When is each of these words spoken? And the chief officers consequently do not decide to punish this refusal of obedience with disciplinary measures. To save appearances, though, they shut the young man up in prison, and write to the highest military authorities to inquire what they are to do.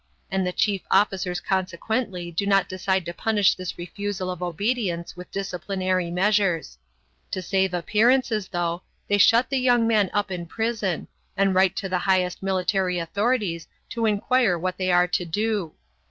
And 0.31 0.47
the 0.47 0.51
chief 0.51 0.81
officers 0.89 1.39
consequently 1.39 2.31
do 2.31 2.47
not 2.47 2.67
decide 2.67 3.05
to 3.05 3.13
punish 3.13 3.53
this 3.53 3.77
refusal 3.77 4.31
of 4.31 4.41
obedience 4.41 5.15
with 5.15 5.29
disciplinary 5.29 6.09
measures. 6.09 6.79
To 7.29 7.39
save 7.39 7.71
appearances, 7.71 8.47
though, 8.47 8.81
they 9.07 9.19
shut 9.19 9.51
the 9.51 9.59
young 9.59 9.85
man 9.85 10.09
up 10.11 10.31
in 10.31 10.47
prison, 10.47 11.07
and 11.37 11.53
write 11.53 11.75
to 11.75 11.87
the 11.87 11.99
highest 11.99 12.41
military 12.41 12.97
authorities 12.97 13.67
to 13.89 14.07
inquire 14.07 14.57
what 14.57 14.77
they 14.79 14.91
are 14.91 15.07
to 15.09 15.23
do. 15.23 15.73